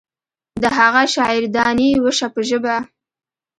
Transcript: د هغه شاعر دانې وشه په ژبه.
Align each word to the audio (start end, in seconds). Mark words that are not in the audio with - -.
د 0.61 0.63
هغه 0.77 1.01
شاعر 1.13 1.43
دانې 1.55 1.89
وشه 2.03 2.27
په 2.35 2.41
ژبه. 2.49 2.75